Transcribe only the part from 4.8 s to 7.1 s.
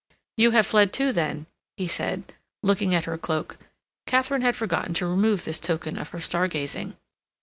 to remove this token of her star gazing.